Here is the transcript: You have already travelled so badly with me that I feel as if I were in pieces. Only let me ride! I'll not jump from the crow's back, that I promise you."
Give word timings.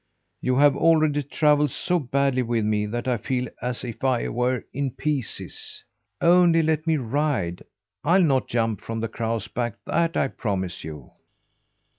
You 0.41 0.55
have 0.55 0.75
already 0.75 1.21
travelled 1.21 1.69
so 1.69 1.99
badly 1.99 2.41
with 2.41 2.65
me 2.65 2.87
that 2.87 3.07
I 3.07 3.17
feel 3.17 3.49
as 3.61 3.83
if 3.83 4.03
I 4.03 4.29
were 4.29 4.63
in 4.73 4.89
pieces. 4.89 5.83
Only 6.19 6.63
let 6.63 6.87
me 6.87 6.97
ride! 6.97 7.61
I'll 8.03 8.23
not 8.23 8.47
jump 8.47 8.81
from 8.81 8.99
the 9.01 9.07
crow's 9.07 9.47
back, 9.47 9.75
that 9.85 10.17
I 10.17 10.29
promise 10.29 10.83
you." 10.83 11.11